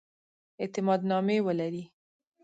[0.61, 1.83] اعتماد نامې ولري.